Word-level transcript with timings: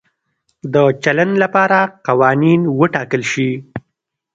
د 0.73 0.75
چلند 1.03 1.33
لپاره 1.43 1.79
قوانین 2.07 2.61
وټاکل 2.79 3.21
شي. 3.31 3.51